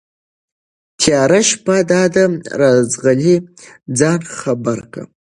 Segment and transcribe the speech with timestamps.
[0.99, 2.23] تياره شپه دا ده
[2.61, 3.35] راځغلي
[3.99, 5.01] ځان خبر كه